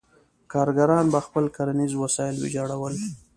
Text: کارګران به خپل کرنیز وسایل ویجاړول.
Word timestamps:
کارګران 0.51 1.05
به 1.13 1.19
خپل 1.25 1.45
کرنیز 1.55 1.93
وسایل 1.97 2.35
ویجاړول. 2.39 2.93